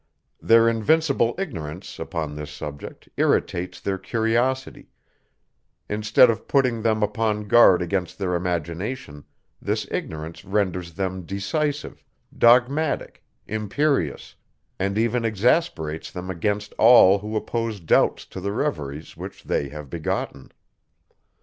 Their 0.41 0.67
invincible 0.67 1.35
ignorance, 1.37 1.99
upon 1.99 2.33
this 2.33 2.49
subject, 2.49 3.07
irritates 3.17 3.79
their 3.79 3.99
curiosity; 3.99 4.89
instead 5.87 6.27
of 6.27 6.47
putting 6.47 6.81
them 6.81 7.03
upon 7.03 7.47
guard 7.47 7.83
against 7.83 8.17
their 8.17 8.33
imagination, 8.33 9.25
this 9.61 9.85
ignorance 9.91 10.43
renders 10.43 10.95
them 10.95 11.21
decisive, 11.21 12.03
dogmatic, 12.35 13.23
imperious, 13.45 14.33
and 14.79 14.97
even 14.97 15.23
exasperates 15.23 16.09
them 16.09 16.31
against 16.31 16.73
all, 16.79 17.19
who 17.19 17.35
oppose 17.35 17.79
doubts 17.79 18.25
to 18.25 18.41
the 18.41 18.51
reveries 18.51 19.15
which 19.15 19.43
they 19.43 19.69
have 19.69 19.87
begotten. 19.91 20.51